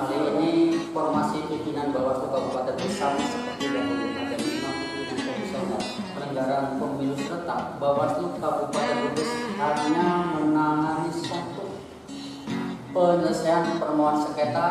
Kali 0.00 0.16
ini 0.16 0.80
formasi 0.96 1.44
pimpinan 1.44 1.92
Bawaslu 1.92 2.32
Kabupaten 2.32 2.88
sama 2.88 3.20
seperti 3.20 3.68
dahulu 3.68 4.08
ada 4.16 4.32
lima 4.32 4.70
pimpinan 4.80 5.16
komisioner 5.28 5.82
penyelenggaraan 6.16 6.80
pemilu 6.80 7.12
serentak 7.20 7.76
Bawaslu 7.76 8.32
Kabupaten 8.40 8.96
Kudus 9.12 9.30
hanya 9.60 10.08
menangani 10.32 11.12
satu 11.12 11.84
penyelesaian 12.96 13.76
permohonan 13.76 14.24
sengketa 14.24 14.68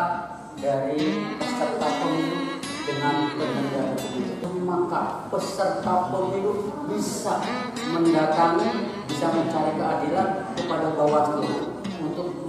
dari 0.57 0.97
peserta 1.37 1.87
pemilu 2.01 2.57
dengan 2.89 3.15
penyelenggara 3.37 3.93
pemilu. 4.01 4.49
Maka 4.65 5.29
peserta 5.29 6.09
pemilu 6.09 6.73
bisa 6.89 7.37
mendatangi 7.93 9.05
bisa 9.05 9.29
mencari 9.29 9.77
keadilan 9.77 10.57
kepada 10.57 10.89
Bawaslu 10.97 11.78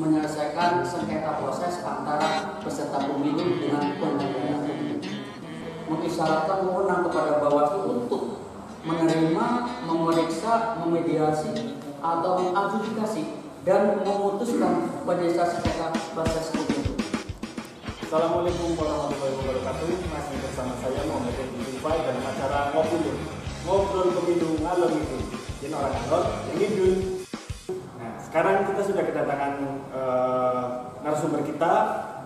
menyelesaikan 0.01 0.81
sengketa 0.81 1.37
proses 1.45 1.85
antara 1.85 2.57
peserta 2.65 3.05
pemilu 3.05 3.61
dengan 3.61 3.93
penyelenggara 4.01 4.65
pemilu. 4.65 4.97
Mengisyaratkan 5.93 6.59
wewenang 6.65 7.05
kepada 7.11 7.37
Bawaslu 7.45 7.81
untuk 8.01 8.23
menerima, 8.81 9.47
memeriksa, 9.85 10.81
memediasi 10.81 11.77
atau 12.01 12.33
mengadjudikasi 12.41 13.45
dan 13.69 14.01
memutuskan 14.01 15.05
penyelesaian 15.05 15.53
sengketa 15.53 15.93
proses 16.17 16.49
pemilu. 16.49 16.97
Assalamualaikum 18.01 18.73
warahmatullahi 18.81 19.37
wabarakatuh. 19.37 19.87
Masih 20.09 20.37
bersama 20.41 20.73
saya 20.81 21.01
Muhammad 21.05 21.37
Zulfai 21.37 21.99
dalam 22.09 22.25
acara 22.25 22.73
Ngobrol 22.73 23.17
Ngobrol 23.69 24.09
Pemilu 24.17 24.51
Ngalor 24.65 24.91
itu. 24.97 25.19
Ini 25.61 25.77
orang 25.77 25.93
ngalor, 25.93 26.25
ini 26.57 26.67
dul 26.73 27.20
Nah 27.20 27.20
sekarang 28.31 28.63
kita 28.63 28.83
sudah 28.87 29.03
kedatangan 29.03 29.53
eh, 29.91 30.67
narasumber 31.03 31.43
kita 31.43 31.73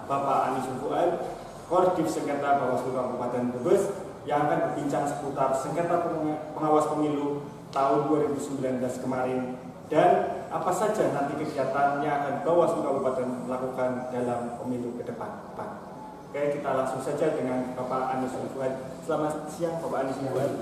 Bapak 0.05 0.53
Anies 0.53 0.69
Fuad 0.77 1.17
Koordif 1.65 2.05
Sengketa 2.13 2.61
Bawaslu 2.61 2.93
Kabupaten 2.93 3.57
Brebes 3.57 3.89
Yang 4.29 4.41
akan 4.45 4.59
berbincang 4.69 5.05
seputar 5.09 5.57
sengketa 5.57 6.05
pengawas 6.53 6.93
pemilu 6.93 7.49
tahun 7.73 8.09
2019 8.09 8.85
kemarin 9.05 9.57
dan 9.93 10.45
apa 10.49 10.73
saja 10.73 11.13
nanti 11.13 11.37
kegiatannya 11.37 12.09
akan 12.09 12.35
Bawaslu 12.41 12.81
Kabupaten 12.81 13.49
lakukan 13.53 14.09
dalam 14.09 14.57
pemilu 14.57 14.97
ke 14.97 15.05
depan. 15.05 15.53
Pak. 15.53 15.71
Oke, 16.33 16.57
kita 16.57 16.71
langsung 16.73 17.05
saja 17.05 17.37
dengan 17.37 17.77
Bapak 17.77 18.17
Anies 18.17 18.33
Fuad. 18.33 18.73
Selamat 19.05 19.45
siang 19.53 19.77
Bapak 19.85 20.09
Anies 20.09 20.17
Fuad. 20.25 20.57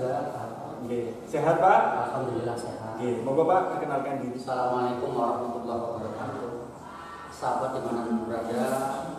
Oke, 0.83 1.15
sehat 1.31 1.63
Pak? 1.63 1.79
Alhamdulillah 1.95 2.59
sehat. 2.59 2.99
Oke, 2.99 3.23
mau 3.23 3.39
Bapak 3.39 3.71
perkenalkan 3.71 4.19
diri. 4.19 4.35
Assalamualaikum 4.35 5.15
warahmatullahi 5.15 5.79
wabarakatuh. 5.79 6.51
Sahabat 7.31 7.79
di 7.79 7.81
mana 7.87 8.03
pun 8.03 8.27
berada, 8.27 8.63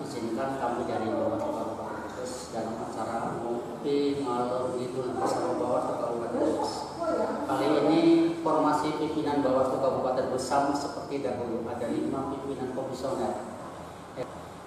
izinkan 0.04 0.60
kami 0.60 0.84
dari 0.84 1.08
Kabupaten 1.08 1.80
Kudus 2.04 2.52
dalam 2.52 2.84
acara 2.84 3.40
Ngopi 3.40 4.20
Ngalor 4.20 4.76
Ngidul 4.76 5.16
bersama 5.16 5.56
Bawaslu 5.56 5.94
Kabupaten 6.04 6.36
Kudus. 6.36 6.72
Kali 7.48 7.66
ini 7.80 8.00
formasi 8.44 9.00
pimpinan 9.00 9.40
Bawaslu 9.40 9.80
Kabupaten 9.80 10.36
bersama 10.36 10.76
seperti 10.76 11.24
dahulu 11.24 11.64
ada 11.64 11.88
lima 11.88 12.28
pimpinan 12.28 12.76
komisioner. 12.76 13.40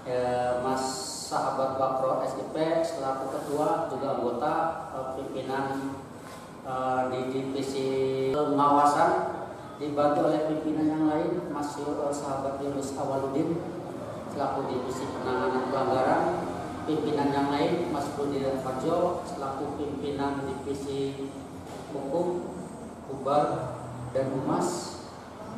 Eh, 0.01 0.51
Mas 0.65 0.81
sahabat 1.29 1.77
Wakro 1.77 2.25
SIP 2.25 2.57
selaku 2.81 3.37
ketua 3.37 3.85
juga 3.85 4.17
anggota 4.17 4.53
eh, 4.97 5.07
pimpinan 5.13 5.93
eh, 6.67 7.01
di 7.09 7.19
divisi 7.31 7.87
pengawasan 8.35 9.11
dibantu 9.77 10.19
oleh 10.27 10.51
pimpinan 10.51 10.87
yang 10.89 11.05
lain 11.07 11.31
Mas 11.53 11.77
Yul- 11.79 12.11
sahabat 12.11 12.59
Yunus 12.59 12.97
Awaludin 12.97 13.61
selaku 14.33 14.59
divisi 14.69 15.05
penanganan 15.09 15.69
pelanggaran. 15.71 16.23
Pimpinan 16.87 17.35
yang 17.35 17.51
lain 17.51 17.91
Mas 17.91 18.07
Budi 18.15 18.39
Farjo 18.63 19.19
selaku 19.27 19.75
pimpinan 19.75 20.39
divisi 20.47 21.27
hukum 21.91 22.47
Ubar 23.11 23.75
dan 24.15 24.31
Humas. 24.31 24.99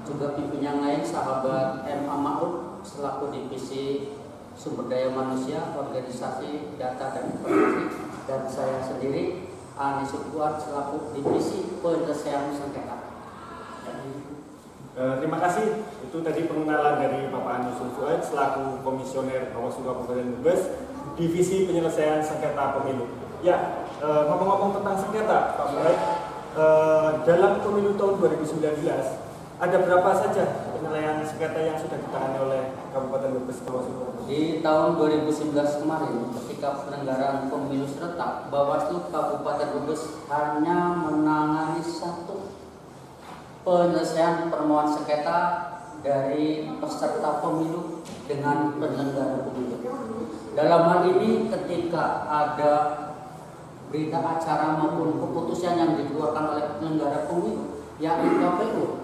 Juga 0.09 0.33
pimpinan 0.33 0.63
yang 0.63 0.79
lain 0.81 1.01
sahabat 1.05 1.85
M. 1.85 2.09
Amaud 2.09 2.81
selaku 2.81 3.29
divisi 3.29 4.09
sumber 4.57 4.89
daya 4.89 5.13
manusia 5.13 5.69
organisasi 5.77 6.73
data 6.81 7.13
dan 7.13 7.29
informasi. 7.29 7.85
Dan 8.25 8.41
saya 8.49 8.81
sendiri 8.81 9.48
Anies 9.79 10.11
Kuat 10.11 10.59
selaku 10.59 11.15
divisi 11.15 11.79
penyelesaian 11.79 12.51
sengketa 12.51 12.99
terima 14.99 15.37
kasih. 15.39 15.79
Itu 16.03 16.19
tadi 16.19 16.49
pengenalan 16.49 16.99
dari 16.99 17.31
Bapak 17.31 17.51
Anies 17.61 17.79
Fuad 17.95 18.19
selaku 18.19 18.83
Komisioner 18.83 19.53
Bawaslu 19.55 19.87
Kabupaten 19.87 20.43
Brebes 20.43 20.61
Divisi 21.15 21.67
Penyelesaian 21.69 22.19
Sengketa 22.19 22.79
Pemilu. 22.79 23.07
Ya, 23.39 23.87
eh, 24.03 24.23
ngomong-ngomong 24.27 24.75
tentang 24.79 24.99
sengketa, 24.99 25.55
Pak 25.55 25.67
Fuad, 25.71 25.95
eh, 26.59 27.09
dalam 27.23 27.63
pemilu 27.63 27.95
tahun 27.95 28.19
2019 28.19 29.07
ada 29.59 29.77
berapa 29.79 30.09
saja 30.15 30.43
penilaian 30.75 31.23
sengketa 31.23 31.59
yang 31.59 31.77
sudah 31.79 31.99
ditangani 31.99 32.37
oleh 32.43 32.63
Kabupaten 32.89 33.29
Brebes 33.37 33.59
Kabupaten? 33.63 34.25
Di 34.29 34.61
tahun 34.61 34.89
2019 34.97 35.81
kemarin, 35.85 36.15
ketika 36.37 36.67
penyelenggaraan 36.85 37.49
pemilu 37.49 37.85
serentak, 37.85 38.49
Bawaslu 38.53 39.09
Kabupaten 39.09 39.69
Kudus 39.73 40.21
hanya 40.29 40.97
menangani 40.97 41.81
satu 41.81 42.53
penyelesaian 43.65 44.49
permohonan 44.49 44.93
sengketa 44.93 45.39
dari 46.01 46.69
peserta 46.79 47.41
pemilu 47.43 48.01
dengan 48.25 48.77
penyelenggara 48.77 49.49
pemilu. 49.49 49.77
Dalam 50.57 50.81
hal 50.89 51.01
ini, 51.17 51.49
ketika 51.49 52.25
ada 52.25 52.73
berita 53.89 54.21
acara 54.21 54.77
maupun 54.77 55.17
keputusan 55.17 55.73
yang 55.77 55.91
dikeluarkan 55.97 56.45
oleh 56.53 56.65
penyelenggara 56.77 57.25
pemilu, 57.25 57.81
yakni 57.97 58.29
KPU, 58.37 58.98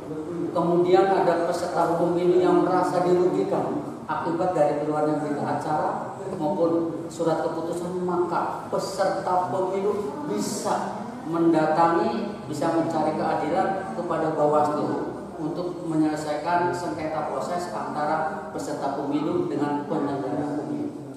kemudian 0.55 1.11
ada 1.11 1.51
peserta 1.51 1.99
pemilu 1.99 2.39
yang 2.39 2.63
merasa 2.63 3.03
dirugikan 3.03 3.83
akibat 4.07 4.55
dari 4.55 4.87
keluarnya 4.87 5.19
berita 5.19 5.43
acara 5.43 6.15
maupun 6.39 7.03
surat 7.11 7.43
keputusan 7.43 7.99
maka 8.07 8.71
peserta 8.71 9.51
pemilu 9.51 10.23
bisa 10.31 11.03
mendatangi 11.27 12.39
bisa 12.47 12.71
mencari 12.71 13.19
keadilan 13.19 13.97
kepada 13.99 14.31
Bawaslu 14.31 15.11
untuk 15.35 15.83
menyelesaikan 15.91 16.71
sengketa 16.71 17.27
proses 17.27 17.67
antara 17.75 18.47
peserta 18.55 18.95
pemilu 18.95 19.51
dengan 19.51 19.83
penyelenggara 19.83 20.63
pemilu. 20.63 21.11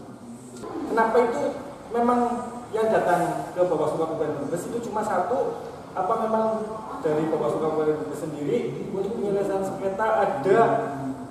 Kenapa 0.91 1.16
itu 1.22 1.43
memang 1.94 2.21
yang 2.75 2.91
datang 2.91 3.53
ke 3.54 3.62
Bawaslu 3.62 4.03
Kabupaten 4.03 4.34
Brebes 4.43 4.66
itu 4.66 4.91
cuma 4.91 5.06
satu? 5.06 5.62
Apa 5.94 6.12
memang 6.28 6.47
dari 7.00 7.31
Kabupaten 7.31 7.78
Brebes 7.78 8.19
sendiri 8.19 8.88
untuk 8.91 9.16
penyelesaian 9.21 9.65
sengketa 9.65 10.06
ada 10.25 10.60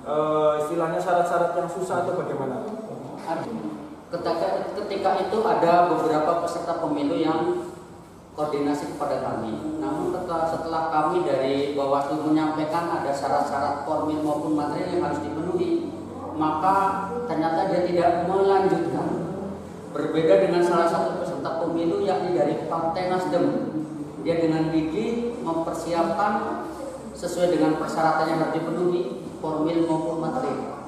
eh, 0.02 0.52
istilahnya 0.64 1.00
syarat-syarat 1.02 1.52
yang 1.58 1.68
susah 1.68 2.06
atau 2.06 2.16
bagaimana? 2.16 2.64
Ketika, 4.08 4.72
ketika 4.72 5.10
itu 5.20 5.38
ada 5.44 5.92
beberapa 5.92 6.40
peserta 6.40 6.80
pemilu 6.80 7.20
yang 7.20 7.68
koordinasi 8.38 8.94
kepada 8.94 9.18
kami. 9.18 9.82
Namun 9.82 10.14
setelah, 10.14 10.46
setelah 10.46 10.82
kami 10.94 11.26
dari 11.26 11.74
Bawaslu 11.74 12.30
menyampaikan 12.30 12.86
ada 12.86 13.10
syarat-syarat 13.10 13.82
formil 13.82 14.22
maupun 14.22 14.54
material 14.54 14.94
yang 14.94 15.02
harus 15.10 15.20
dipenuhi, 15.26 15.90
maka 16.38 17.10
ternyata 17.26 17.66
dia 17.74 17.82
tidak 17.82 18.30
melanjutkan. 18.30 19.26
Berbeda 19.90 20.34
dengan 20.46 20.62
salah 20.62 20.86
satu 20.86 21.18
peserta 21.18 21.58
pemilu 21.66 22.06
yakni 22.06 22.38
dari 22.38 22.70
Partai 22.70 23.10
Nasdem. 23.10 23.67
Dia 24.28 24.44
dengan 24.44 24.68
gigih 24.68 25.40
mempersiapkan 25.40 26.60
sesuai 27.16 27.48
dengan 27.48 27.80
persyaratan 27.80 28.28
yang 28.28 28.38
harus 28.44 28.60
dipenuhi, 28.60 29.24
formil 29.40 29.88
maupun 29.88 30.20
material. 30.20 30.84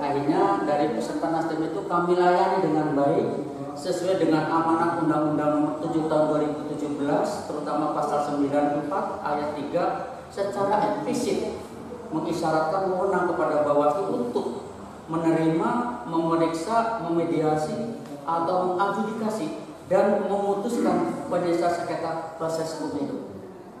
Akhirnya 0.00 0.64
dari 0.64 0.96
peserta 0.96 1.28
Nasdem 1.36 1.68
itu 1.68 1.84
kami 1.84 2.16
layani 2.16 2.64
dengan 2.64 2.96
baik 2.96 3.44
sesuai 3.76 4.24
dengan 4.24 4.48
amanat 4.48 5.04
Undang-Undang 5.04 5.52
Nomor 5.52 5.74
7 5.84 6.08
Tahun 6.08 6.24
2017 6.72 7.48
terutama 7.52 7.92
pasal 7.92 8.40
94 8.40 8.88
ayat 9.20 9.48
3 9.52 10.32
secara 10.32 10.74
eksplisit 10.80 11.60
mengisyaratkan 12.08 12.88
wewenang 12.88 13.36
kepada 13.36 13.68
Bawaslu 13.68 14.32
untuk 14.32 14.64
menerima, 15.12 15.70
memeriksa, 16.08 17.04
memediasi 17.04 18.00
atau 18.24 18.72
mengadjudikasi 18.72 19.61
dan 19.90 20.26
memutuskan 20.26 21.26
penyelesaian 21.26 21.72
sengketa 21.72 22.36
proses 22.36 22.78
pemilu. 22.78 23.32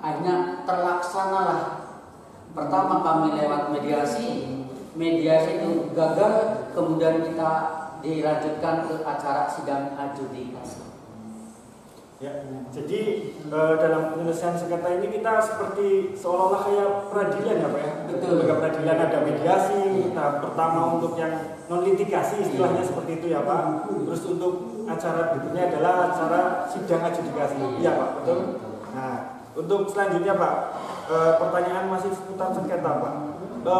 Akhirnya 0.02 0.66
terlaksanalah 0.66 1.62
pertama 2.52 3.02
kami 3.06 3.38
lewat 3.38 3.70
mediasi, 3.70 4.62
mediasi 4.98 5.62
itu 5.62 5.94
gagal, 5.94 6.66
kemudian 6.74 7.22
kita 7.22 7.50
dilanjutkan 8.02 8.90
ke 8.90 8.94
acara 9.06 9.46
sidang 9.46 9.94
adjudikasi. 9.94 10.82
Ya, 12.22 12.38
jadi 12.70 13.34
e, 13.50 13.58
dalam 13.82 14.14
penyelesaian 14.14 14.54
sengketa 14.54 14.94
ini 14.94 15.10
kita 15.10 15.42
seperti 15.42 16.14
seolah-olah 16.14 16.62
kayak 16.70 16.88
peradilan 17.10 17.56
ya 17.58 17.66
Pak 17.66 17.80
ya? 17.82 17.92
Betul. 18.06 18.30
Lembaga 18.38 18.54
peradilan 18.62 18.98
ada 19.10 19.18
mediasi, 19.26 19.82
tahap 20.14 20.34
pertama 20.38 20.80
untuk 20.94 21.18
yang 21.18 21.58
non 21.66 21.82
litigasi 21.82 22.46
istilahnya 22.46 22.86
seperti 22.86 23.18
itu 23.18 23.26
ya 23.34 23.42
Pak. 23.42 23.90
Terus 24.06 24.22
untuk 24.30 24.86
acara 24.86 25.34
berikutnya 25.34 25.62
adalah 25.74 26.14
acara 26.14 26.40
sidang 26.70 27.02
adjudikasi. 27.10 27.58
Iya 27.82 27.90
Pak, 27.98 28.08
betul? 28.22 28.38
Nah, 28.94 29.14
untuk 29.58 29.80
selanjutnya 29.90 30.34
Pak, 30.38 30.54
e, 31.10 31.16
pertanyaan 31.42 31.90
masih 31.90 32.14
seputar 32.14 32.54
sengketa 32.54 33.02
Pak. 33.02 33.14
E, 33.66 33.74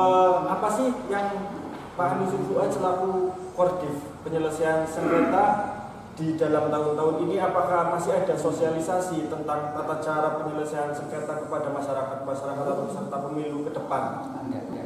apa 0.50 0.68
sih 0.82 0.90
yang 1.06 1.46
Pak 1.94 2.18
Anies 2.18 2.34
Fuad 2.50 2.74
selaku 2.74 3.38
Kordif 3.54 4.02
penyelesaian 4.26 4.82
sengketa 4.82 5.71
di 6.12 6.36
dalam 6.36 6.68
tahun-tahun 6.68 7.24
ini 7.24 7.40
apakah 7.40 7.96
masih 7.96 8.12
ada 8.12 8.36
sosialisasi 8.36 9.32
tentang 9.32 9.72
tata 9.72 9.96
cara 10.04 10.28
penyelesaian 10.44 10.92
sengketa 10.92 11.48
kepada 11.48 11.72
masyarakat 11.72 12.18
masyarakat 12.28 12.64
atau 12.68 12.84
peserta 12.84 13.16
pemilu 13.16 13.64
ke 13.64 13.72
depan? 13.72 14.20
Ada, 14.44 14.58
ada. 14.60 14.82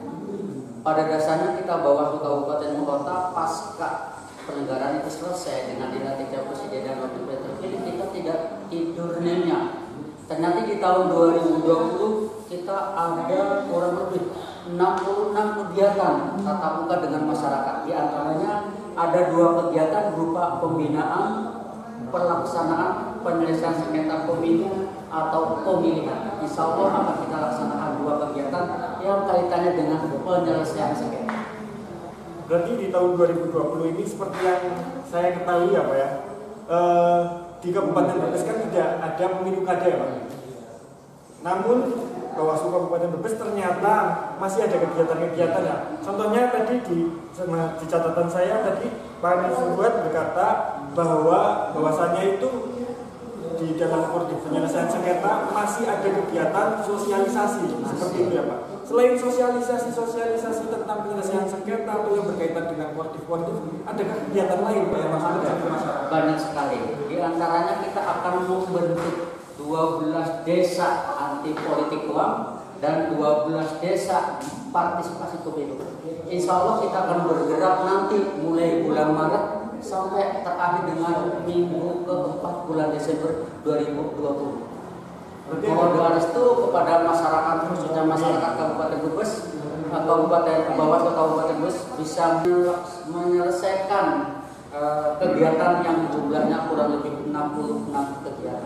Pada 0.86 1.02
dasarnya 1.10 1.58
kita 1.58 1.82
bawa 1.82 2.14
ke 2.14 2.18
kabupaten 2.22 2.78
kota 2.86 3.16
pasca 3.34 3.90
penyelenggaraan 4.46 5.02
itu 5.02 5.10
selesai 5.10 5.74
dengan 5.74 5.90
dilantiknya 5.90 6.46
presiden 6.46 6.86
dan 6.86 7.02
wakil 7.02 7.22
presiden 7.26 7.82
kita 7.82 8.06
tidak 8.14 8.38
tidur 8.70 9.18
nyenyak. 9.18 9.82
Ternyata 10.30 10.62
di 10.62 10.78
tahun 10.78 11.10
2020 11.10 12.46
kita 12.46 12.78
ada 12.94 13.66
kurang 13.66 13.94
lebih 14.06 14.30
66 14.78 15.34
kegiatan 15.34 16.14
tatap 16.38 16.72
muka 16.82 16.96
dengan 17.02 17.22
masyarakat. 17.34 17.76
Di 17.86 17.92
antaranya 17.94 18.75
ada 18.96 19.20
dua 19.28 19.48
kegiatan 19.60 20.16
berupa 20.16 20.56
pembinaan, 20.64 21.52
pelaksanaan 22.08 23.20
penyelesaian 23.20 23.76
sengketa 23.76 24.24
pemilu 24.24 24.88
atau 25.12 25.60
pemilihan. 25.60 26.40
Insya 26.40 26.72
Allah 26.72 26.88
akan 27.04 27.16
kita 27.28 27.36
laksanakan 27.36 27.90
dua 28.00 28.14
kegiatan 28.26 28.64
yang 29.04 29.28
kaitannya 29.28 29.72
dengan 29.76 30.00
penyelesaian 30.24 30.96
sengketa. 30.96 31.36
Berarti 32.46 32.72
di 32.78 32.86
tahun 32.88 33.18
2020 33.18 33.92
ini 33.98 34.04
seperti 34.06 34.38
yang 34.40 34.62
saya 35.04 35.34
ketahui 35.34 35.74
ya 35.74 35.82
Pak 35.82 35.96
ya, 35.98 36.08
eh, 36.70 37.20
di 37.58 37.68
Kabupaten 37.74 38.16
Brebes 38.22 38.46
kan 38.46 38.56
tidak 38.70 38.88
ada 39.02 39.24
pemilu 39.34 39.60
kada 39.66 39.86
ya 39.86 39.96
Pak. 39.98 40.10
Namun 41.42 41.76
Bawaslu 42.36 42.68
Kabupaten 42.68 43.08
Brebes 43.16 43.34
ternyata 43.40 43.94
masih 44.36 44.68
ada 44.68 44.76
kegiatan-kegiatan 44.76 45.62
ya. 45.64 45.76
Contohnya 46.04 46.52
tadi 46.52 46.74
di, 46.84 46.98
di 47.80 47.86
catatan 47.88 48.28
saya 48.28 48.60
tadi 48.60 48.92
Pak 49.24 49.32
Anies 49.40 49.60
Buat 49.72 50.04
berkata 50.04 50.48
bahwa 50.92 51.72
bahwasannya 51.72 52.36
itu 52.36 52.48
di 53.56 53.80
dalam 53.80 54.12
koordinasi 54.12 54.44
penyelesaian 54.44 54.88
sengketa 54.92 55.48
masih 55.48 55.88
ada 55.88 56.04
kegiatan 56.04 56.68
sosialisasi 56.84 57.64
seperti 57.88 58.16
itu 58.28 58.32
ya 58.36 58.44
Pak. 58.44 58.58
Selain 58.86 59.16
sosialisasi 59.16 59.90
sosialisasi 59.96 60.68
tentang 60.68 61.08
penyelesaian 61.08 61.48
sengketa 61.48 61.90
atau 61.90 62.12
yang 62.12 62.28
berkaitan 62.28 62.68
dengan 62.68 62.92
koordinasi 62.92 63.24
koordinasi, 63.24 63.80
adakah 63.88 64.16
kegiatan 64.28 64.60
lain 64.60 64.82
Pak 64.92 64.98
yang 65.00 65.12
ke 65.56 65.66
masyarakat? 65.72 66.04
Banyak 66.12 66.38
sekali. 66.38 66.78
Di 67.08 67.16
antaranya 67.16 67.74
kita 67.80 68.00
akan 68.04 68.34
membentuk 68.44 69.14
12 69.56 70.44
desa 70.44 71.15
anti 71.46 71.62
politik 71.62 72.10
uang 72.10 72.34
dan 72.82 73.14
12 73.14 73.78
desa 73.78 74.42
partisipasi 74.74 75.46
pemilu. 75.46 75.78
Insya 76.26 76.58
Allah 76.58 76.82
kita 76.82 76.98
akan 77.06 77.18
bergerak 77.30 77.76
nanti 77.86 78.18
mulai 78.42 78.82
bulan 78.82 79.14
Maret 79.14 79.44
sampai 79.78 80.42
terakhir 80.42 80.82
dengan 80.90 81.46
minggu 81.46 82.02
keempat 82.02 82.54
bulan 82.66 82.90
Desember 82.90 83.46
2020. 83.62 84.66
Berarti 85.46 85.66
Mohon 85.70 85.90
doa 85.94 86.08
restu 86.18 86.42
kepada 86.66 87.06
masyarakat 87.06 87.56
khususnya 87.70 88.02
masyarakat 88.02 88.52
Kabupaten 88.58 88.98
Brebes, 89.06 89.32
Kabupaten 89.94 90.58
Bawaslu 90.74 91.10
Kabupaten 91.14 91.56
Brebes 91.62 91.78
bisa 92.02 92.42
menyelesaikan 93.06 94.06
eh, 94.74 95.08
kegiatan 95.22 95.86
yang 95.86 96.10
jumlahnya 96.10 96.66
kurang 96.66 96.98
lebih 96.98 97.30
66 97.30 97.30
kegiatan. 97.30 98.18
kegiatan. 98.26 98.65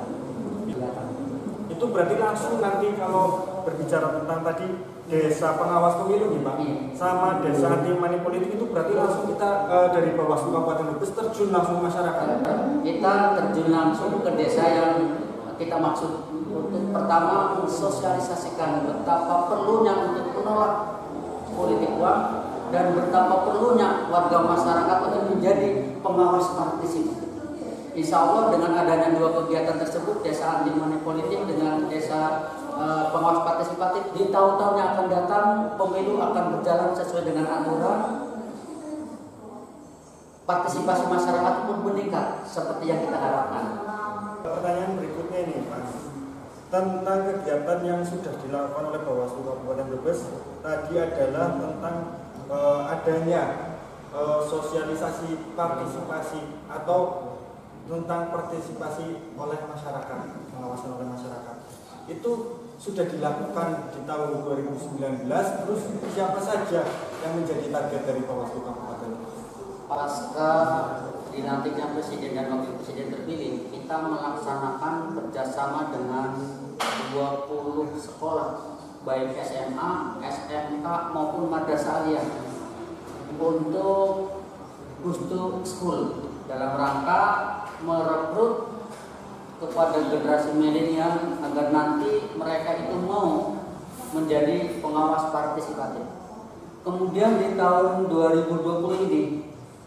Itu 1.80 1.88
berarti 1.88 2.20
langsung 2.20 2.60
nanti 2.60 2.92
kalau 2.92 3.56
berbicara 3.64 4.20
tentang 4.20 4.44
tadi 4.44 4.68
desa 5.08 5.56
pengawas 5.56 5.96
pemilu 6.04 6.28
nih 6.28 6.44
Pak 6.44 6.54
Iya. 6.60 6.76
sama 6.92 7.40
desa 7.40 7.72
anti 7.72 7.96
money 7.96 8.20
politik 8.20 8.52
itu 8.52 8.68
berarti 8.68 8.92
langsung 8.92 9.32
kita 9.32 9.64
eh, 9.64 9.88
dari 9.96 10.12
Bawaslu 10.12 10.52
Kabupaten 10.52 10.92
Brebes 10.92 11.16
terjun 11.16 11.48
langsung 11.48 11.80
ke 11.80 11.88
masyarakat. 11.88 12.26
Kita 12.84 13.14
terjun 13.32 13.68
langsung 13.72 14.12
ke 14.20 14.30
desa 14.36 14.64
yang 14.68 14.92
kita 15.56 15.80
maksud 15.80 16.28
untuk 16.52 16.84
pertama 16.92 17.64
mensosialisasikan 17.64 18.84
betapa 18.84 19.48
perlunya 19.48 20.12
untuk 20.12 20.36
menolak 20.36 21.00
politik 21.48 21.96
uang 21.96 22.22
dan 22.68 22.92
betapa 22.92 23.34
perlunya 23.48 24.04
warga 24.12 24.38
masyarakat 24.44 24.98
untuk 25.08 25.22
menjadi 25.32 25.96
pengawas 26.04 26.44
partisipatif. 26.60 27.29
Insya 27.90 28.22
Allah 28.22 28.54
dengan 28.54 28.70
adanya 28.78 29.18
dua 29.18 29.34
kegiatan 29.42 29.74
tersebut, 29.82 30.22
desa 30.22 30.62
anti 30.62 30.70
money 30.70 31.02
politik 31.02 31.42
dengan 31.42 31.90
desa 31.90 32.54
eh, 32.70 33.04
pengawas 33.10 33.42
partisipatif 33.42 34.14
di 34.14 34.30
tahun-tahun 34.30 34.74
yang 34.78 34.88
akan 34.94 35.06
datang 35.10 35.46
pemilu 35.74 36.22
akan 36.22 36.44
berjalan 36.54 36.90
sesuai 36.94 37.26
dengan 37.26 37.46
aturan 37.50 38.00
partisipasi 40.46 41.04
masyarakat 41.06 41.54
pun 41.66 41.78
meningkat 41.86 42.46
seperti 42.46 42.90
yang 42.90 43.02
kita 43.06 43.18
harapkan. 43.18 43.64
Pertanyaan 44.40 44.98
berikutnya 44.98 45.38
ini 45.46 45.66
Pak 45.66 45.82
tentang 46.70 47.26
kegiatan 47.26 47.78
yang 47.82 48.00
sudah 48.06 48.30
dilakukan 48.46 48.94
oleh 48.94 49.02
Bawaslu 49.02 49.42
Kabupaten 49.42 49.90
Brebes 49.90 50.30
tadi 50.62 50.94
adalah 50.94 51.58
tentang 51.58 51.96
eh, 52.46 52.80
adanya 52.86 53.42
eh, 54.14 54.40
sosialisasi 54.46 55.58
partisipasi 55.58 56.70
atau 56.70 57.30
tentang 57.88 58.22
partisipasi 58.34 59.34
oleh 59.34 59.58
masyarakat 59.64 60.18
pengawasan 60.52 60.90
oleh 61.00 61.08
masyarakat 61.08 61.56
itu 62.10 62.32
sudah 62.80 63.04
dilakukan 63.06 63.92
di 63.92 64.00
tahun 64.08 64.40
2019 64.42 65.28
terus 65.28 65.82
siapa 66.16 66.40
saja 66.40 66.80
yang 67.20 67.32
menjadi 67.36 67.68
target 67.68 68.02
dari 68.08 68.22
Bawaslu 68.24 68.64
Kabupaten? 68.64 69.10
Pasca 69.84 70.52
dilantiknya 71.30 71.94
presiden 71.94 72.34
dan 72.34 72.46
wakil 72.50 72.80
presiden 72.80 73.12
terpilih, 73.14 73.70
kita 73.70 73.96
melaksanakan 74.00 74.94
kerjasama 75.14 75.94
dengan 75.94 76.28
20 77.12 77.94
sekolah, 77.94 78.80
baik 79.04 79.38
SMA, 79.44 79.92
SMK 80.24 80.86
maupun 81.14 81.52
madrasah 81.52 82.06
aliyah 82.06 82.26
untuk 83.36 84.40
Gustu 85.00 85.64
School 85.64 86.32
dalam 86.48 86.76
rangka 86.76 87.22
merekrut 87.84 88.80
kepada 89.60 89.98
generasi 90.08 90.56
milenial 90.56 91.36
agar 91.44 91.66
nanti 91.68 92.32
mereka 92.32 92.80
itu 92.80 92.96
mau 93.04 93.60
menjadi 94.16 94.80
pengawas 94.80 95.28
partisipatif. 95.28 96.04
Kemudian 96.80 97.36
di 97.36 97.60
tahun 97.60 98.08
2020 98.08 99.04
ini 99.10 99.22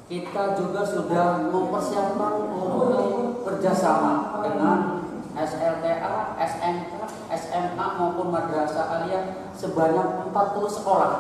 kita 0.06 0.54
juga 0.54 0.86
sudah 0.86 1.50
mempersiapkan 1.50 2.34
untuk 2.54 3.42
kerjasama 3.50 4.46
dengan 4.46 5.02
SLTA, 5.34 6.38
SMK, 6.38 6.92
SMA 7.34 7.88
maupun 7.98 8.30
madrasah 8.30 9.02
aliyah 9.02 9.50
sebanyak 9.58 10.30
40 10.30 10.78
sekolah 10.78 11.14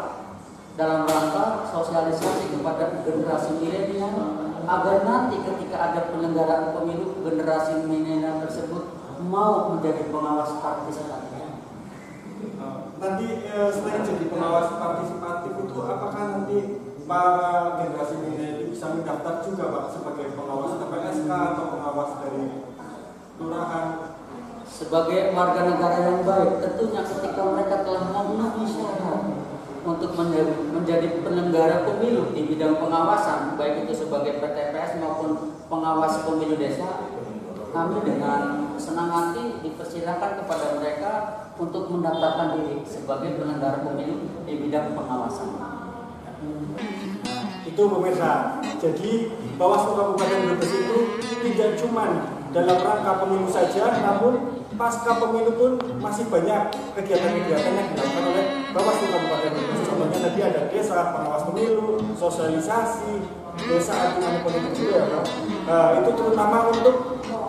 dalam 0.77 1.09
rangka 1.09 1.65
sosialisasi 1.73 2.53
kepada 2.53 3.01
generasi 3.01 3.57
milenial 3.57 4.42
agar 4.63 4.95
nanti 5.03 5.35
ketika 5.43 5.77
ada 5.79 5.99
penyelenggaraan 6.09 6.71
pemilu 6.71 7.19
generasi 7.23 7.83
milenial 7.83 8.43
tersebut 8.47 8.95
mau 9.27 9.75
menjadi 9.75 10.07
pengawas 10.11 10.59
partisipatif. 10.59 11.31
Uh, 12.59 12.91
nanti 12.99 13.47
eh, 13.47 13.69
selain 13.71 14.03
jadi 14.03 14.27
pengawas 14.27 14.67
partisipatif 14.75 15.51
itu 15.63 15.77
apakah 15.79 16.23
nanti 16.27 16.57
para 17.07 17.79
generasi 17.79 18.15
milenial 18.19 18.67
bisa 18.71 18.85
mendaftar 18.91 19.43
juga 19.43 19.63
pak 19.71 19.85
sebagai 19.95 20.27
pengawas 20.35 20.75
TPSK 20.79 21.29
atau 21.31 21.65
pengawas 21.71 22.11
dari 22.23 22.45
kelurahan 23.39 23.87
Sebagai 24.63 25.37
warga 25.37 25.69
negara 25.69 25.97
yang 26.01 26.25
baik, 26.25 26.57
tentunya 26.57 27.05
ketika 27.05 27.45
mereka 27.45 27.85
telah 27.85 28.09
memenuhi 28.09 28.65
syarat 28.65 29.42
untuk 29.83 30.15
menjadi, 30.15 31.19
penyelenggara 31.19 31.83
pemilu 31.83 32.31
di 32.31 32.47
bidang 32.47 32.79
pengawasan, 32.79 33.59
baik 33.59 33.83
itu 33.83 34.07
sebagai 34.07 34.39
PTPS 34.39 35.03
maupun 35.03 35.59
pengawas 35.67 36.23
pemilu 36.23 36.55
desa, 36.55 37.11
kami 37.75 37.99
dengan 38.05 38.71
senang 38.79 39.09
hati 39.11 39.59
dipersilakan 39.65 40.31
kepada 40.43 40.65
mereka 40.79 41.11
untuk 41.59 41.91
mendaftarkan 41.91 42.59
diri 42.59 42.85
sebagai 42.87 43.35
penyelenggara 43.35 43.83
pemilu 43.83 44.45
di 44.47 44.53
bidang 44.61 44.95
pengawasan. 44.95 45.49
itu 47.63 47.79
pemirsa 47.89 48.59
jadi 48.77 49.11
Bawaslu 49.55 49.95
Kabupaten 49.95 50.39
Brebes 50.43 50.73
itu 50.75 50.97
tidak 51.39 51.79
cuma 51.79 52.03
dalam 52.53 52.77
rangka 52.77 53.25
pemilu 53.25 53.49
saja, 53.49 53.97
namun 54.05 54.61
pasca 54.77 55.17
pemilu 55.17 55.51
pun 55.57 55.71
masih 55.97 56.29
banyak 56.29 56.69
kegiatan-kegiatan 56.93 57.71
yang 57.73 57.87
dilakukan 57.93 58.23
oleh 58.29 58.45
Bawaslu 58.69 59.05
Kabupaten 59.09 59.51
Brebes. 59.57 59.81
Contohnya 59.89 60.19
tadi 60.21 60.39
ada 60.41 60.61
desa 60.69 61.13
pengawas 61.13 61.43
pemilu, 61.49 61.97
sosialisasi, 62.13 63.25
desa 63.65 63.93
anti 63.93 64.41
politik 64.45 64.73
juga 64.77 64.93
ya 65.01 65.05
Pak. 65.09 65.25
Nah, 65.65 65.89
itu 66.01 66.09
terutama 66.13 66.57
untuk 66.69 66.95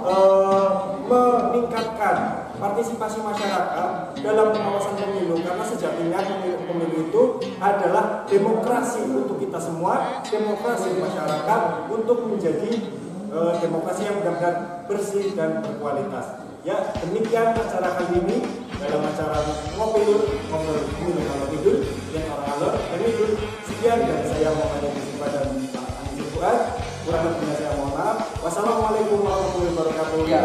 eh, 0.09 0.69
meningkatkan 1.05 2.17
partisipasi 2.57 3.21
masyarakat 3.21 3.91
dalam 4.25 4.47
pengawasan 4.57 4.95
pemilu 4.97 5.37
karena 5.45 5.65
sejatinya 5.69 6.19
pemilu 6.65 6.97
itu 7.13 7.23
adalah 7.61 8.25
demokrasi 8.25 9.05
untuk 9.05 9.37
kita 9.37 9.61
semua, 9.61 10.25
demokrasi 10.25 10.97
masyarakat 10.97 11.61
untuk 11.93 12.25
menjadi 12.25 13.04
eh, 13.35 13.55
demokrasi 13.59 14.03
yang 14.07 14.17
benar-benar 14.23 14.55
bersih 14.87 15.35
dan 15.35 15.59
berkualitas. 15.59 16.39
Ya, 16.65 16.81
demikian 16.97 17.53
acara 17.53 18.01
kali 18.01 18.25
ini 18.25 18.41
dalam 18.81 19.05
acara 19.05 19.37
ngobrol 19.77 20.33
ngobrol 20.49 20.81
pemilu 20.97 21.21
kalau 21.29 21.47
tidur 21.53 21.77
yang 22.17 22.25
orang 22.33 22.49
alor 22.57 22.73
dan 22.81 23.01
itu 23.05 23.27
sekian 23.69 24.01
dari 24.01 24.25
saya 24.33 24.49
Muhammad 24.57 24.97
Yusuf 24.97 25.21
dan 25.21 25.47
Pak 25.77 25.87
Fuad. 26.33 26.61
Kurang 27.05 27.21
lebihnya 27.29 27.55
saya 27.61 27.77
mohon 27.77 27.93
maaf. 27.93 28.17
Wassalamualaikum 28.41 29.29
warahmatullahi 29.29 29.77
wabarakatuh. 29.77 30.21
Ya, 30.25 30.41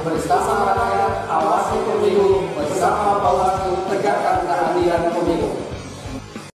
bersama 0.00 0.72
rakyat 0.72 1.14
awasi 1.28 1.76
pemilu, 1.84 2.48
bersama 2.56 3.20
Bawaslu 3.20 3.72
tegakkan 3.92 4.48
keadilan 4.48 5.12
pemilu. 5.12 5.67